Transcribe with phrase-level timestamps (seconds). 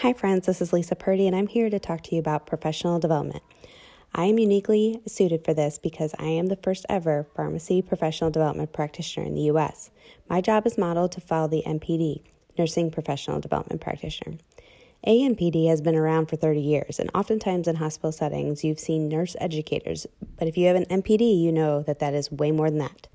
[0.00, 2.98] Hi, friends, this is Lisa Purdy, and I'm here to talk to you about professional
[2.98, 3.42] development.
[4.14, 8.72] I am uniquely suited for this because I am the first ever pharmacy professional development
[8.72, 9.90] practitioner in the U.S.
[10.26, 12.22] My job is modeled to follow the NPD,
[12.56, 14.38] Nursing Professional Development Practitioner.
[15.06, 19.36] ANPD has been around for 30 years, and oftentimes in hospital settings, you've seen nurse
[19.38, 20.06] educators.
[20.38, 23.06] But if you have an NPD, you know that that is way more than that.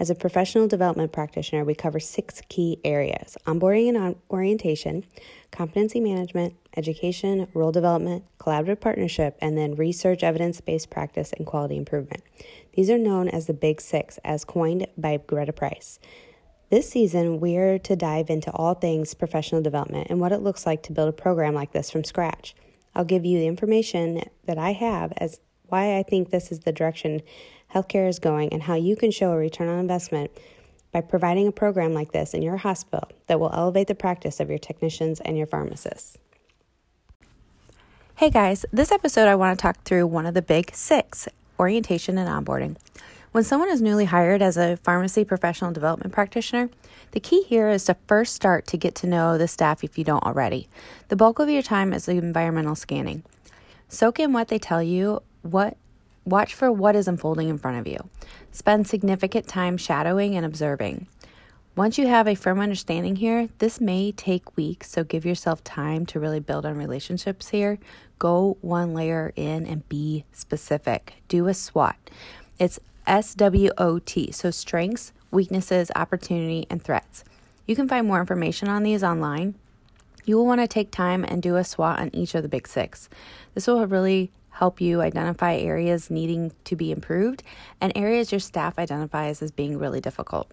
[0.00, 5.04] As a professional development practitioner, we cover six key areas onboarding and orientation,
[5.50, 11.76] competency management, education, role development, collaborative partnership, and then research, evidence based practice, and quality
[11.76, 12.22] improvement.
[12.74, 15.98] These are known as the Big Six, as coined by Greta Price.
[16.70, 20.64] This season, we are to dive into all things professional development and what it looks
[20.64, 22.54] like to build a program like this from scratch.
[22.94, 26.72] I'll give you the information that I have as why I think this is the
[26.72, 27.22] direction
[27.74, 30.30] healthcare is going and how you can show a return on investment
[30.92, 34.48] by providing a program like this in your hospital that will elevate the practice of
[34.48, 36.16] your technicians and your pharmacists.
[38.16, 41.28] Hey guys, this episode I want to talk through one of the big six
[41.58, 42.76] orientation and onboarding.
[43.32, 46.70] When someone is newly hired as a pharmacy professional development practitioner,
[47.10, 50.04] the key here is to first start to get to know the staff if you
[50.04, 50.68] don't already.
[51.08, 53.22] The bulk of your time is the environmental scanning.
[53.88, 55.76] Soak in what they tell you, what
[56.30, 57.98] watch for what is unfolding in front of you.
[58.50, 61.06] Spend significant time shadowing and observing.
[61.76, 66.04] Once you have a firm understanding here, this may take weeks, so give yourself time
[66.04, 67.78] to really build on relationships here.
[68.18, 71.14] Go one layer in and be specific.
[71.28, 71.94] Do a SWOT.
[72.58, 77.22] It's SWOT, so strengths, weaknesses, opportunity, and threats.
[77.64, 79.54] You can find more information on these online.
[80.28, 82.68] You will want to take time and do a SWOT on each of the big
[82.68, 83.08] six.
[83.54, 87.42] This will really help you identify areas needing to be improved
[87.80, 90.52] and areas your staff identifies as being really difficult.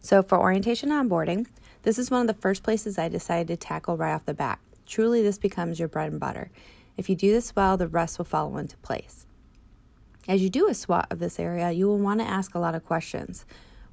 [0.00, 1.46] So, for orientation onboarding,
[1.84, 4.58] this is one of the first places I decided to tackle right off the bat.
[4.86, 6.50] Truly, this becomes your bread and butter.
[6.96, 9.24] If you do this well, the rest will follow into place.
[10.26, 12.74] As you do a SWOT of this area, you will want to ask a lot
[12.74, 13.46] of questions.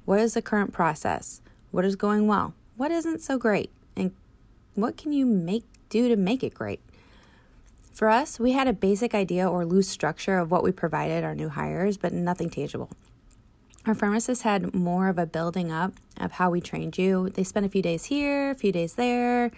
[0.06, 1.40] What is the current process?
[1.70, 2.54] What is going well?
[2.76, 3.70] What isn't so great?
[4.74, 6.80] What can you make do to make it great?
[7.92, 11.34] For us, we had a basic idea or loose structure of what we provided our
[11.36, 12.90] new hires, but nothing tangible.
[13.86, 17.28] Our pharmacists had more of a building up of how we trained you.
[17.28, 19.52] They spent a few days here, a few days there,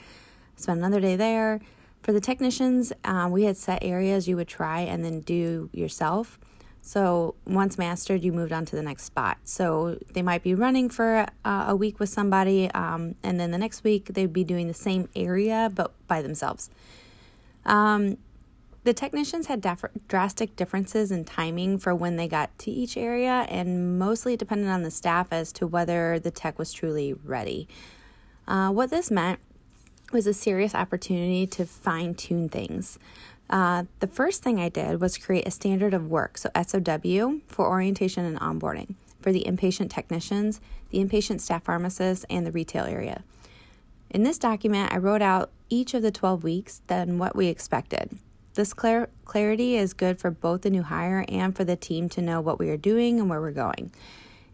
[0.56, 1.60] spent another day there.
[2.03, 6.38] For the technicians, um, we had set areas you would try and then do yourself.
[6.87, 9.39] So once mastered, you moved on to the next spot.
[9.43, 13.59] So they might be running for uh, a week with somebody, um, and then the
[13.59, 16.71] next week they'd be doing the same area but by themselves.
[17.65, 18.19] Um,
[18.85, 23.47] the technicians had daf- drastic differences in timing for when they got to each area,
[23.49, 27.67] and mostly depended on the staff as to whether the tech was truly ready.
[28.47, 29.41] Uh, what this meant
[30.13, 32.97] was a serious opportunity to fine tune things.
[33.49, 37.67] Uh, the first thing I did was create a standard of work, so SOW, for
[37.69, 38.95] orientation and onboarding
[39.27, 43.25] for the inpatient technicians, the inpatient staff pharmacists, and the retail area.
[44.09, 48.19] In this document, I wrote out each of the 12 weeks, then what we expected.
[48.55, 52.23] This clar- clarity is good for both the new hire and for the team to
[52.23, 53.93] know what we are doing and where we're going.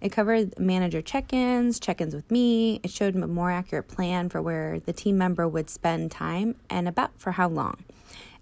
[0.00, 2.80] It covered manager check ins, check ins with me.
[2.82, 6.88] It showed a more accurate plan for where the team member would spend time and
[6.88, 7.84] about for how long.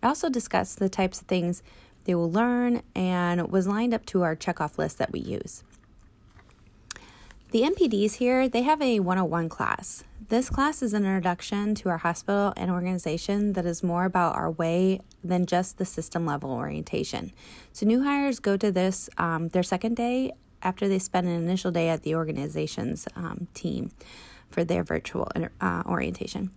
[0.03, 1.63] It also discussed the types of things
[2.05, 5.63] they will learn and was lined up to our checkoff list that we use.
[7.51, 10.05] The NPDs here, they have a 101 class.
[10.29, 14.53] This class is an introduction to our hospital and organization that is more about our
[14.53, 17.33] way than just the system level orientation.
[17.73, 20.31] So, new hires go to this um, their second day
[20.63, 23.91] after they spend an initial day at the organization's um, team
[24.51, 25.29] for their virtual
[25.61, 26.53] uh, orientation.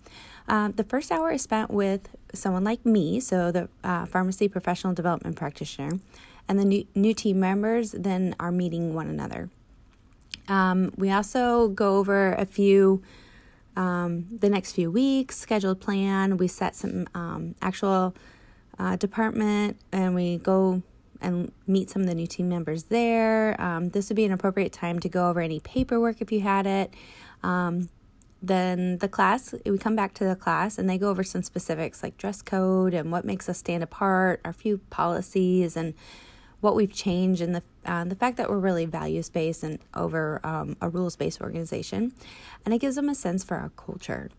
[0.48, 4.94] Um, the first hour is spent with someone like me, so the uh, pharmacy professional
[4.94, 6.00] development practitioner,
[6.48, 9.50] and the new, new team members then are meeting one another.
[10.48, 13.02] Um, we also go over a few,
[13.76, 16.38] um, the next few weeks, scheduled plan.
[16.38, 18.14] We set some um, actual
[18.78, 20.82] uh, department and we go
[21.22, 23.60] and meet some of the new team members there.
[23.62, 26.68] Um, this would be an appropriate time to go over any paperwork if you had
[26.68, 26.94] it.
[28.46, 32.04] Then the class, we come back to the class and they go over some specifics
[32.04, 35.94] like dress code and what makes us stand apart, our few policies, and
[36.60, 40.42] what we've changed, and the uh, the fact that we're really values based and over
[40.44, 42.14] um, a rules based organization,
[42.66, 44.30] and it gives them a sense for our culture.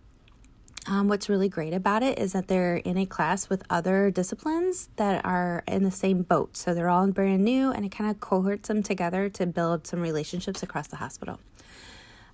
[0.86, 4.90] Um, what's really great about it is that they're in a class with other disciplines
[4.96, 6.58] that are in the same boat.
[6.58, 10.00] So they're all brand new, and it kind of cohorts them together to build some
[10.00, 11.40] relationships across the hospital.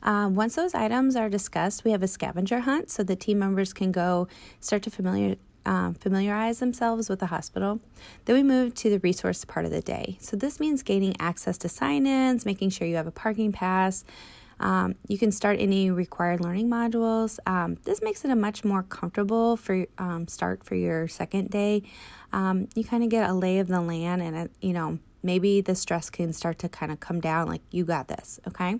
[0.02, 3.72] Um, once those items are discussed, we have a scavenger hunt so the team members
[3.72, 4.28] can go
[4.60, 5.36] start to familiar,
[5.66, 7.80] um, familiarize themselves with the hospital.
[8.24, 10.16] Then we move to the resource part of the day.
[10.20, 14.04] So this means gaining access to sign ins, making sure you have a parking pass.
[14.58, 17.38] Um, you can start any required learning modules.
[17.46, 21.82] Um, this makes it a much more comfortable for um, start for your second day.
[22.32, 25.60] Um, you kind of get a lay of the land, and it, you know maybe
[25.60, 27.48] the stress can start to kind of come down.
[27.48, 28.78] Like you got this, okay?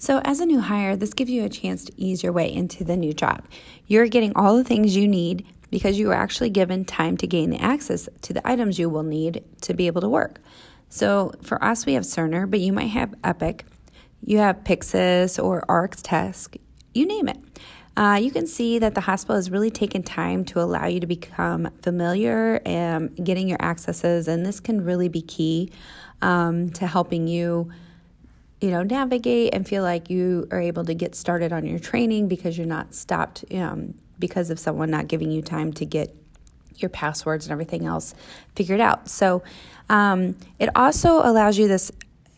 [0.00, 2.84] So, as a new hire, this gives you a chance to ease your way into
[2.84, 3.44] the new job.
[3.86, 7.50] You're getting all the things you need because you are actually given time to gain
[7.50, 10.40] the access to the items you will need to be able to work.
[10.88, 13.66] So, for us, we have Cerner, but you might have Epic,
[14.24, 16.56] you have Pyxis or ARXTech,
[16.94, 17.36] you name it.
[17.94, 21.06] Uh, you can see that the hospital has really taken time to allow you to
[21.06, 25.70] become familiar and getting your accesses, and this can really be key
[26.22, 27.70] um, to helping you
[28.60, 32.28] you know, navigate and feel like you are able to get started on your training
[32.28, 36.14] because you're not stopped um, because of someone not giving you time to get
[36.76, 38.14] your passwords and everything else
[38.54, 39.08] figured out.
[39.08, 39.42] So
[39.88, 41.90] um, it also allows you this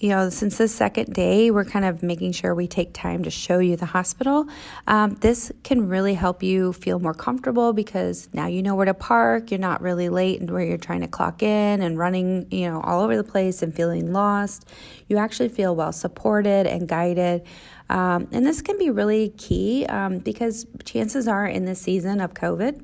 [0.03, 3.31] you know, since the second day, we're kind of making sure we take time to
[3.31, 4.49] show you the hospital.
[4.89, 8.95] Um, this can really help you feel more comfortable because now you know where to
[8.95, 9.53] park.
[9.53, 12.81] You're not really late and where you're trying to clock in and running, you know,
[12.81, 14.69] all over the place and feeling lost.
[15.07, 17.47] You actually feel well supported and guided.
[17.89, 22.35] Um, and this can be really key um, because chances are in this season of
[22.35, 22.83] COVID,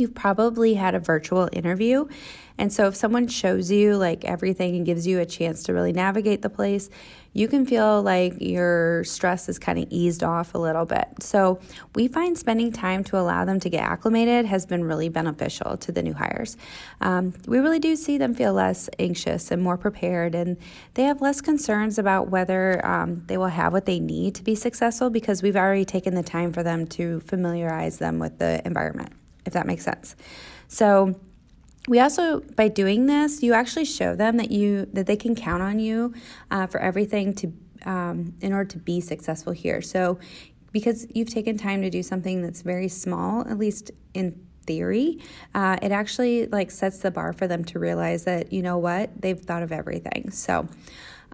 [0.00, 2.06] you've probably had a virtual interview
[2.60, 5.94] and so if someone shows you like everything and gives you a chance to really
[5.94, 6.90] navigate the place,
[7.32, 11.08] you can feel like your stress is kind of eased off a little bit.
[11.20, 11.58] So
[11.94, 15.90] we find spending time to allow them to get acclimated has been really beneficial to
[15.90, 16.58] the new hires.
[17.00, 20.58] Um, we really do see them feel less anxious and more prepared, and
[20.94, 24.54] they have less concerns about whether um, they will have what they need to be
[24.54, 29.14] successful because we've already taken the time for them to familiarize them with the environment,
[29.46, 30.16] if that makes sense.
[30.68, 31.18] So
[31.88, 35.62] we also by doing this you actually show them that you that they can count
[35.62, 36.12] on you
[36.50, 37.52] uh, for everything to
[37.86, 40.18] um, in order to be successful here so
[40.72, 45.18] because you've taken time to do something that's very small at least in theory
[45.54, 49.10] uh, it actually like sets the bar for them to realize that you know what
[49.20, 50.68] they've thought of everything so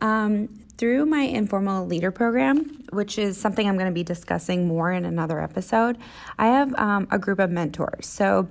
[0.01, 4.93] um, through my informal leader program, which is something I'm going to be discussing more
[4.93, 5.99] in another episode,
[6.39, 8.07] I have um, a group of mentors.
[8.07, 8.49] So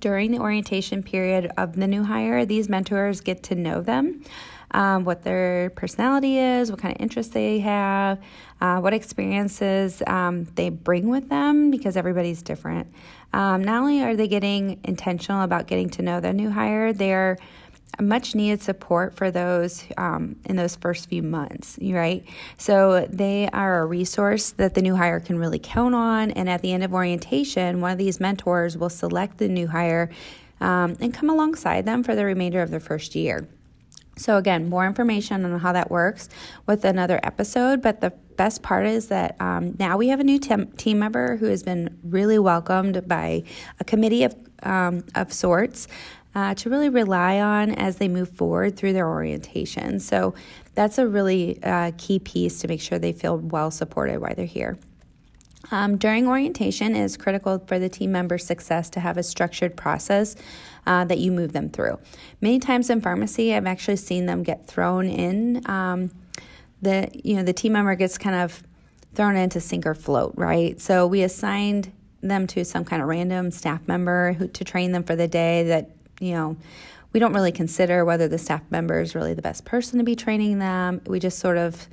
[0.00, 4.22] during the orientation period of the new hire, these mentors get to know them.
[4.72, 8.18] Um, what their personality is, what kind of interests they have,
[8.60, 12.92] uh, what experiences um, they bring with them, because everybody's different.
[13.32, 17.38] Um, not only are they getting intentional about getting to know their new hire, they're
[18.00, 22.24] much needed support for those um, in those first few months, right?
[22.58, 26.30] So they are a resource that the new hire can really count on.
[26.32, 30.10] And at the end of orientation, one of these mentors will select the new hire
[30.60, 33.48] um, and come alongside them for the remainder of their first year.
[34.18, 36.30] So, again, more information on how that works
[36.64, 37.82] with another episode.
[37.82, 41.36] But the best part is that um, now we have a new tem- team member
[41.36, 43.42] who has been really welcomed by
[43.78, 45.86] a committee of, um, of sorts
[46.36, 49.98] uh, to really rely on as they move forward through their orientation.
[49.98, 50.34] So
[50.74, 54.44] that's a really uh, key piece to make sure they feel well supported while they're
[54.44, 54.76] here.
[55.70, 59.78] Um, during orientation, it is critical for the team member's success to have a structured
[59.78, 60.36] process
[60.86, 61.98] uh, that you move them through.
[62.42, 65.68] Many times in pharmacy, I've actually seen them get thrown in.
[65.68, 66.10] Um,
[66.82, 68.62] the you know the team member gets kind of
[69.14, 70.78] thrown into sink or float, right?
[70.78, 71.90] So we assigned
[72.20, 75.64] them to some kind of random staff member who, to train them for the day
[75.64, 76.56] that you know,
[77.12, 80.14] we don't really consider whether the staff member is really the best person to be
[80.14, 81.00] training them.
[81.06, 81.88] We just sort of,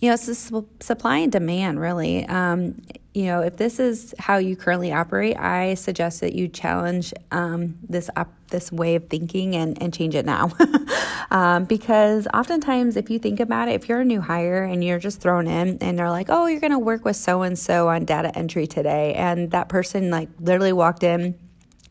[0.00, 0.34] you know, it's a
[0.80, 2.26] supply and demand, really.
[2.26, 2.80] Um,
[3.12, 7.76] you know, if this is how you currently operate, I suggest that you challenge um,
[7.88, 10.52] this up this way of thinking and, and change it now.
[11.30, 15.00] um, because oftentimes, if you think about it, if you're a new hire and you're
[15.00, 17.88] just thrown in and they're like, oh, you're going to work with so and so
[17.88, 21.36] on data entry today, and that person like literally walked in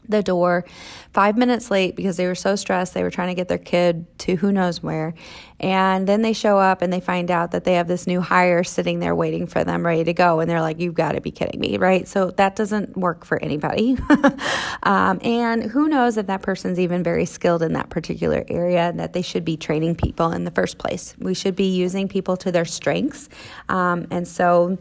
[0.10, 0.66] the door
[1.14, 2.94] five minutes late because they were so stressed.
[2.94, 5.14] They were trying to get their kid to who knows where.
[5.60, 8.64] And then they show up and they find out that they have this new hire
[8.64, 10.40] sitting there waiting for them, ready to go.
[10.40, 12.08] And they're like, You've got to be kidding me, right?
[12.08, 13.98] So that doesn't work for anybody.
[14.84, 19.14] um, and who knows if that person's even very skilled in that particular area that
[19.14, 21.16] they should be training people in the first place.
[21.20, 23.30] We should be using people to their strengths.
[23.68, 24.78] Um, and so,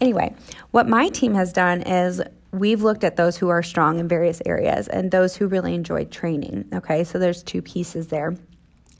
[0.00, 0.34] anyway,
[0.70, 2.20] what my team has done is
[2.52, 6.04] we've looked at those who are strong in various areas and those who really enjoy
[6.06, 6.64] training.
[6.72, 8.36] Okay, so there's two pieces there.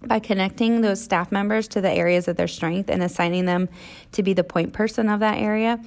[0.07, 3.69] by connecting those staff members to the areas of their strength and assigning them
[4.13, 5.81] to be the point person of that area,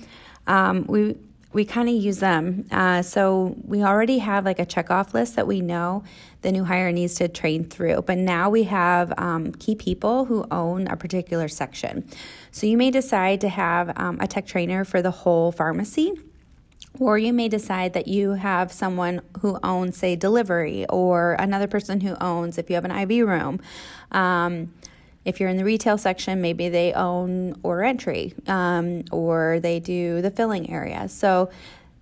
[0.48, 1.16] um, we
[1.54, 2.66] we kind of use them.
[2.72, 6.02] Uh, so we already have like a checkoff list that we know
[6.44, 8.04] the new hire needs to train through.
[8.04, 12.08] But now we have um, key people who own a particular section.
[12.52, 16.14] So you may decide to have um, a tech trainer for the whole pharmacy.
[17.00, 22.02] Or you may decide that you have someone who owns, say, delivery, or another person
[22.02, 23.62] who owns, if you have an IV room.
[24.12, 24.74] Um,
[25.24, 30.22] if you're in the retail section, maybe they own order entry um, or they do
[30.22, 31.08] the filling area.
[31.10, 31.50] So,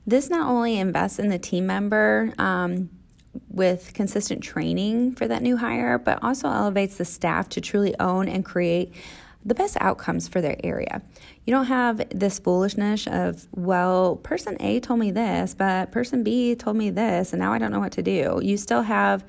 [0.08, 2.90] this not only invests in the team member um,
[3.50, 8.28] with consistent training for that new hire, but also elevates the staff to truly own
[8.28, 8.94] and create
[9.46, 11.02] the best outcomes for their area.
[11.46, 16.56] You don't have this foolishness of, well, person A told me this, but person B
[16.56, 18.40] told me this, and now I don't know what to do.
[18.44, 19.24] You still have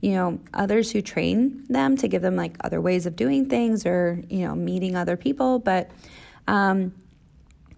[0.00, 3.84] you know, others who train them to give them like other ways of doing things
[3.84, 5.58] or, you know, meeting other people.
[5.58, 5.90] But
[6.48, 6.94] um,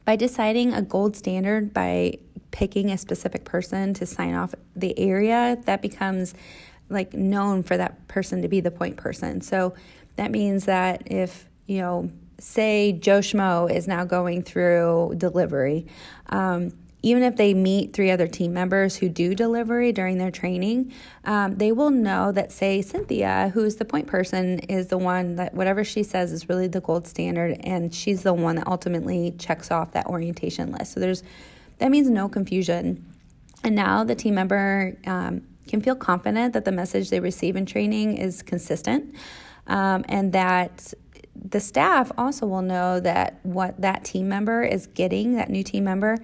[0.05, 2.19] by deciding a gold standard, by
[2.53, 6.35] picking a specific person to sign off the area, that becomes
[6.89, 9.41] like known for that person to be the point person.
[9.41, 9.75] So
[10.17, 15.87] that means that if, you know, say Joe Schmo is now going through delivery,
[16.29, 20.93] um, even if they meet three other team members who do delivery during their training,
[21.25, 25.55] um, they will know that, say, Cynthia, who's the point person, is the one that
[25.55, 29.71] whatever she says is really the gold standard, and she's the one that ultimately checks
[29.71, 30.93] off that orientation list.
[30.93, 31.23] So there's
[31.79, 33.05] that means no confusion.
[33.65, 37.65] And now the team member um, can feel confident that the message they receive in
[37.67, 39.15] training is consistent
[39.67, 40.93] um, and that
[41.35, 45.85] the staff also will know that what that team member is getting, that new team
[45.85, 46.19] member,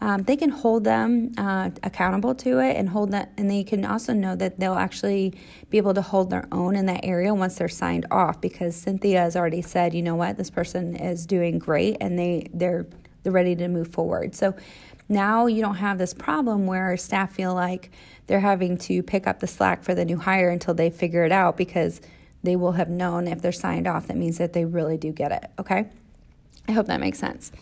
[0.00, 3.84] um, they can hold them uh, accountable to it and hold that, and they can
[3.84, 5.32] also know that they'll actually
[5.70, 9.20] be able to hold their own in that area once they're signed off because Cynthia
[9.20, 12.86] has already said, you know what, this person is doing great and they they're
[13.22, 14.34] they're ready to move forward.
[14.34, 14.56] So
[15.08, 17.90] now you don't have this problem where staff feel like
[18.26, 21.30] they're having to pick up the slack for the new hire until they figure it
[21.30, 22.00] out because
[22.42, 24.08] they will have known if they're signed off.
[24.08, 25.50] That means that they really do get it.
[25.58, 25.88] Okay,
[26.68, 27.52] I hope that makes sense.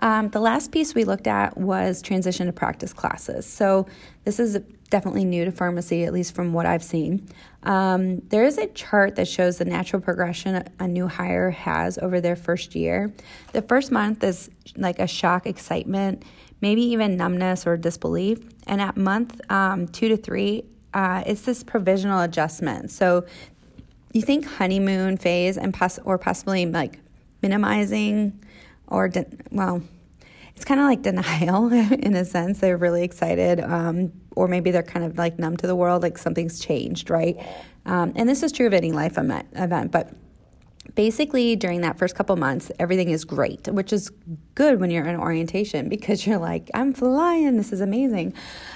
[0.00, 3.46] Um, the last piece we looked at was transition to practice classes.
[3.46, 3.86] So,
[4.24, 7.28] this is definitely new to pharmacy, at least from what I've seen.
[7.62, 12.20] Um, there is a chart that shows the natural progression a new hire has over
[12.20, 13.12] their first year.
[13.52, 16.24] The first month is like a shock, excitement,
[16.60, 18.38] maybe even numbness or disbelief.
[18.66, 22.90] And at month um, two to three, uh, it's this provisional adjustment.
[22.90, 23.26] So,
[24.18, 26.98] you think honeymoon phase and or possibly like
[27.42, 28.38] minimizing
[28.88, 29.82] or de- well,
[30.56, 32.58] it's kind of like denial in a sense.
[32.58, 36.18] They're really excited, um, or maybe they're kind of like numb to the world, like
[36.18, 37.36] something's changed, right?
[37.86, 40.12] Um, and this is true of any life event, but
[40.94, 44.10] basically during that first couple months everything is great which is
[44.54, 48.32] good when you're in orientation because you're like i'm flying this is amazing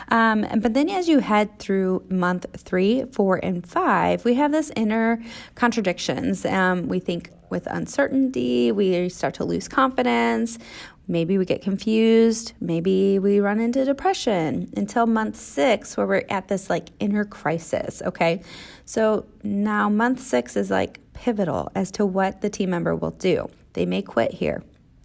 [0.09, 4.71] um, but then as you head through month three four and five we have this
[4.76, 5.23] inner
[5.54, 10.59] contradictions um, we think with uncertainty, we start to lose confidence.
[11.07, 12.54] Maybe we get confused.
[12.61, 18.00] Maybe we run into depression until month six, where we're at this like inner crisis.
[18.07, 18.42] Okay.
[18.87, 23.49] So now month six is like pivotal as to what the team member will do.
[23.75, 24.62] They may quit here,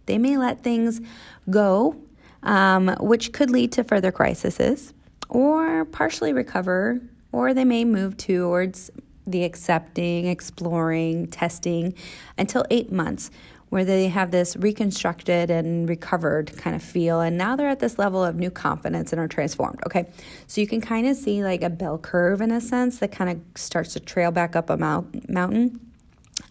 [0.08, 1.00] they may let things
[1.48, 1.96] go,
[2.42, 4.94] um, which could lead to further crises,
[5.30, 7.00] or partially recover,
[7.32, 8.90] or they may move towards
[9.28, 11.94] the accepting, exploring, testing
[12.38, 13.30] until eight months,
[13.70, 17.20] where they have this reconstructed and recovered kind of feel.
[17.20, 19.82] And now they're at this level of new confidence and are transformed.
[19.86, 20.10] Okay.
[20.48, 23.30] So you can kind of see like a bell curve in a sense that kind
[23.30, 25.87] of starts to trail back up a mount- mountain.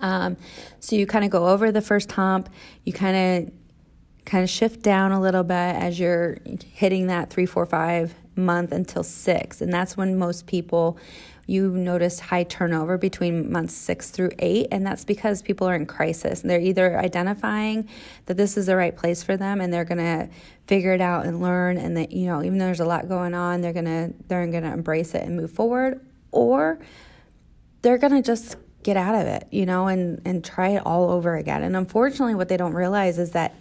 [0.01, 0.37] Um,
[0.81, 2.49] so you kind of go over the first hump,
[2.85, 3.55] you kind of
[4.25, 6.39] kind of shift down a little bit as you're
[6.73, 9.61] hitting that three, four, five month until six.
[9.61, 10.99] And that's when most people
[11.49, 15.87] you notice high turnover between months six through eight, and that's because people are in
[15.87, 16.41] crisis.
[16.41, 17.89] They're either identifying
[18.27, 20.29] that this is the right place for them and they're going to
[20.67, 23.33] figure it out and learn, and that, you know, even though there's a lot going
[23.33, 26.81] on, they're going to they're going to embrace it and move forward, or
[27.83, 31.11] they're going to just get out of it, you know, and, and try it all
[31.11, 31.65] over again.
[31.65, 33.53] And unfortunately, what they don't realize is that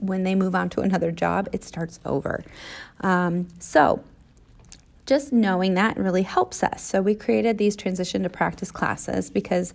[0.00, 2.42] when they move on to another job, it starts over.
[3.00, 4.02] Um, so,
[5.06, 6.82] just knowing that really helps us.
[6.82, 9.74] So we created these transition to practice classes because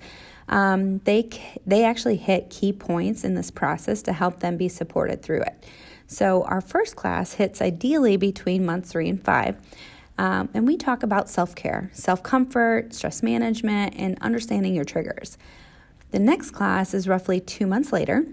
[0.50, 1.30] um, they
[1.66, 5.66] they actually hit key points in this process to help them be supported through it.
[6.08, 9.56] So our first class hits ideally between months three and five.
[10.20, 15.38] Um, and we talk about self care, self comfort, stress management, and understanding your triggers.
[16.12, 18.26] The next class is roughly two months later,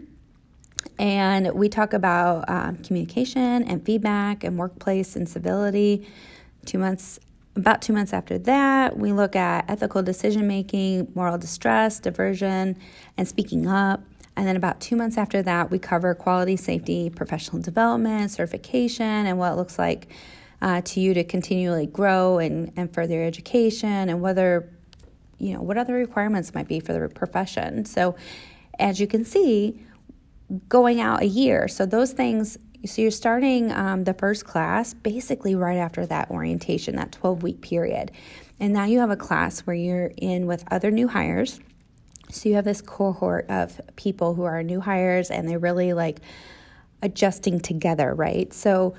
[0.99, 6.05] and we talk about um, communication and feedback and workplace and civility.
[6.64, 7.21] Two months,
[7.55, 12.76] about two months after that, we look at ethical decision making, moral distress, diversion,
[13.16, 14.02] and speaking up.
[14.35, 19.38] And then about two months after that, we cover quality, safety, professional development, certification, and
[19.38, 20.09] what it looks like
[20.63, 24.71] uh, to you to continually grow and, and further education and whether,
[25.39, 27.85] you know, what other requirements might be for the profession.
[27.85, 28.17] So,
[28.79, 29.83] as you can see,
[30.69, 31.69] going out a year.
[31.69, 36.97] So, those things, so you're starting um, the first class basically right after that orientation,
[36.97, 38.13] that 12 week period.
[38.59, 41.61] And now you have a class where you're in with other new hires.
[42.31, 46.21] So, you have this cohort of people who are new hires and they're really like
[47.03, 48.53] adjusting together, right?
[48.55, 48.95] So,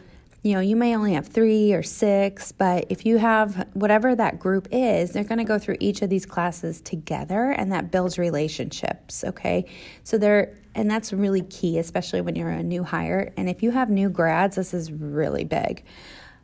[0.48, 4.40] you know, you may only have three or six, but if you have whatever that
[4.40, 8.18] group is, they're going to go through each of these classes together and that builds
[8.18, 9.26] relationships.
[9.26, 9.66] Okay.
[10.06, 13.34] So they're, and that's really key, especially when you're a new hire.
[13.36, 15.84] And if you have new grads, this is really big.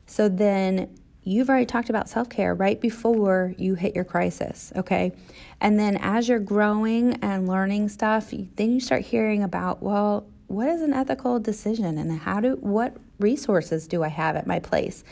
[0.06, 0.94] So then
[1.24, 5.14] you've already talked about self care right before you hit your crisis, okay?
[5.62, 10.68] And then as you're growing and learning stuff, then you start hearing about, well, what
[10.68, 15.04] is an ethical decision and how do what resources do I have at my place?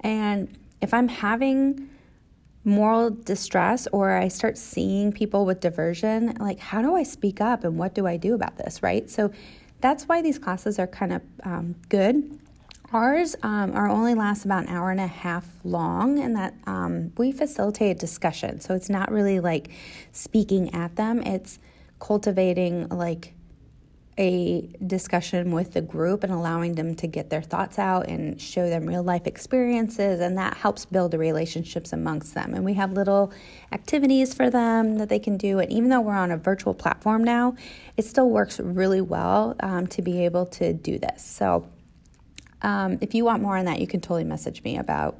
[0.00, 1.90] And if I'm having
[2.64, 7.64] moral distress or I start seeing people with diversion, like how do I speak up
[7.64, 9.08] and what do I do about this, right?
[9.08, 9.32] So
[9.80, 12.38] that's why these classes are kind of um, good.
[12.92, 17.12] Ours um, are only last about an hour and a half long, and that um,
[17.16, 18.60] we facilitate discussion.
[18.60, 19.70] So it's not really like
[20.10, 21.60] speaking at them, it's
[22.00, 23.32] cultivating like
[24.18, 28.68] a discussion with the group and allowing them to get their thoughts out and show
[28.68, 32.52] them real life experiences and that helps build the relationships amongst them.
[32.54, 33.32] And we have little
[33.72, 35.58] activities for them that they can do.
[35.60, 37.54] And even though we're on a virtual platform now
[37.96, 41.24] it still works really well um, to be able to do this.
[41.24, 41.68] So
[42.62, 45.18] um, if you want more on that you can totally message me about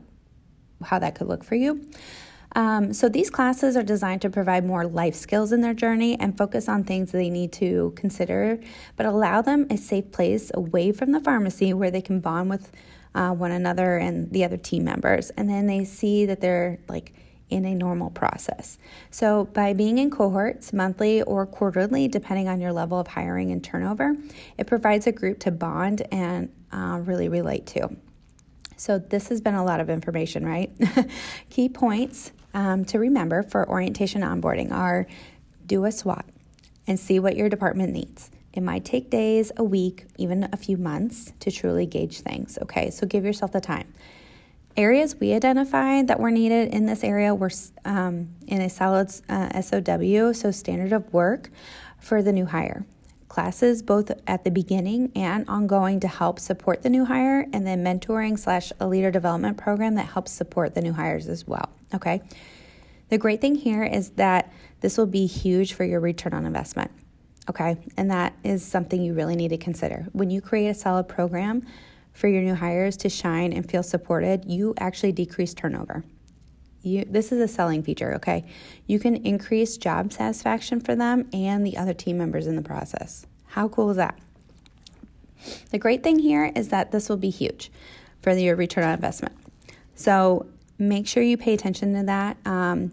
[0.83, 1.87] how that could look for you
[2.56, 6.36] um, so these classes are designed to provide more life skills in their journey and
[6.36, 8.58] focus on things they need to consider,
[8.96, 12.72] but allow them a safe place away from the pharmacy where they can bond with
[13.14, 15.30] uh, one another and the other team members.
[15.30, 17.12] And then they see that they're like
[17.50, 18.78] in a normal process.
[19.10, 23.62] So, by being in cohorts, monthly or quarterly, depending on your level of hiring and
[23.62, 24.16] turnover,
[24.56, 27.96] it provides a group to bond and uh, really relate to.
[28.76, 30.70] So, this has been a lot of information, right?
[31.50, 35.06] Key points um, to remember for orientation onboarding are
[35.66, 36.24] do a SWOT
[36.86, 38.30] and see what your department needs.
[38.52, 42.58] It might take days, a week, even a few months to truly gauge things.
[42.62, 43.92] Okay, so give yourself the time.
[44.76, 47.50] Areas we identified that were needed in this area were
[47.84, 51.50] um, in a solid uh, SOW, so standard of work
[51.98, 52.84] for the new hire.
[53.30, 57.84] Classes both at the beginning and ongoing to help support the new hire, and then
[57.84, 61.70] mentoring slash a leader development program that helps support the new hires as well.
[61.94, 62.22] Okay.
[63.08, 66.90] The great thing here is that this will be huge for your return on investment.
[67.48, 67.76] Okay.
[67.96, 70.08] And that is something you really need to consider.
[70.10, 71.64] When you create a solid program
[72.12, 76.02] for your new hires to shine and feel supported, you actually decrease turnover.
[76.82, 78.44] You, this is a selling feature, okay?
[78.86, 83.26] You can increase job satisfaction for them and the other team members in the process.
[83.48, 84.18] How cool is that?
[85.70, 87.70] The great thing here is that this will be huge
[88.22, 89.34] for your return on investment.
[89.94, 90.46] So
[90.78, 92.36] make sure you pay attention to that.
[92.44, 92.92] Um,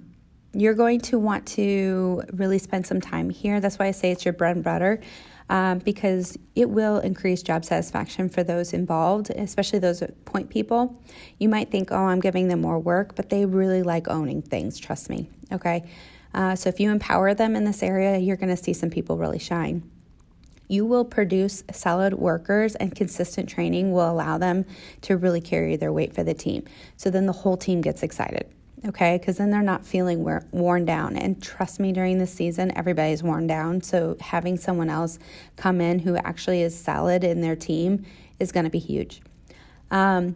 [0.54, 3.60] you're going to want to really spend some time here.
[3.60, 5.02] That's why I say it's your bread and butter.
[5.50, 11.02] Um, because it will increase job satisfaction for those involved, especially those point people.
[11.38, 14.78] You might think, oh, I'm giving them more work, but they really like owning things,
[14.78, 15.30] trust me.
[15.54, 15.90] Okay.
[16.34, 19.18] Uh, so if you empower them in this area, you're going to see some people
[19.18, 19.90] really shine.
[20.68, 24.66] You will produce solid workers, and consistent training will allow them
[25.04, 26.66] to really carry their weight for the team.
[26.98, 28.52] So then the whole team gets excited
[28.86, 29.18] okay?
[29.18, 31.16] Because then they're not feeling worn down.
[31.16, 33.82] And trust me, during the season, everybody's worn down.
[33.82, 35.20] So having someone else
[35.56, 38.06] come in who actually is solid in their team
[38.40, 39.22] is going to be huge.
[39.90, 40.36] Um,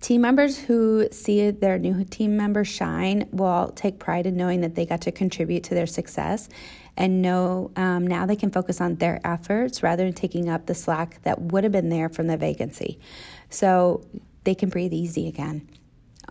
[0.00, 4.76] Team members who see their new team member shine will take pride in knowing that
[4.76, 6.48] they got to contribute to their success
[6.96, 10.74] and know um, now they can focus on their efforts rather than taking up the
[10.74, 13.00] slack that would have been there from the vacancy.
[13.50, 14.06] So
[14.44, 15.68] they can breathe easy again.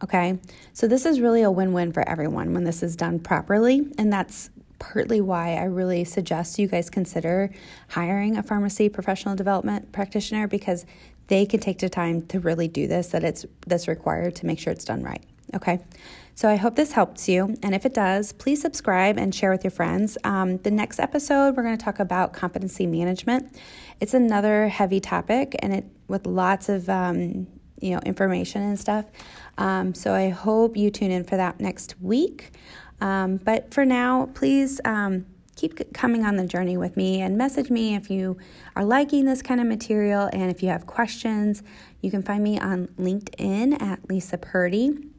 [0.03, 0.37] Okay,
[0.73, 4.13] so this is really a win win for everyone when this is done properly, and
[4.13, 7.51] that's partly why I really suggest you guys consider
[7.89, 10.85] hiring a pharmacy professional development practitioner because
[11.27, 14.59] they can take the time to really do this that it's that's required to make
[14.59, 15.23] sure it's done right.
[15.55, 15.79] Okay.
[16.35, 17.55] So I hope this helps you.
[17.63, 20.17] And if it does, please subscribe and share with your friends.
[20.23, 23.57] Um, the next episode, we're going to talk about competency management.
[23.99, 27.47] It's another heavy topic and it with lots of um,
[27.79, 29.05] you know information and stuff.
[29.57, 32.51] Um, so I hope you tune in for that next week.
[33.01, 37.69] Um, but for now, please um, keep coming on the journey with me and message
[37.69, 38.37] me if you
[38.75, 41.63] are liking this kind of material and if you have questions.
[42.01, 45.09] You can find me on LinkedIn at Lisa Purdy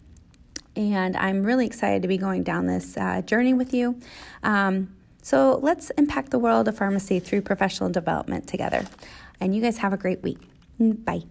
[0.79, 3.99] and I'm really excited to be going down this uh, journey with you.
[4.44, 8.87] Um, so let's impact the world of pharmacy through professional development together.
[9.40, 10.38] And you guys have a great week.
[10.79, 11.25] Bye.